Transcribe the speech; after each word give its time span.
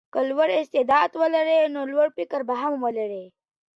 که 0.13 0.19
لوړ 0.29 0.49
استعداد 0.61 1.11
ولرې 1.21 1.59
نو 1.75 1.81
لوړ 1.91 2.07
افکار 2.11 2.41
به 2.49 2.55
هم 2.61 2.73
ولرې. 2.85 3.25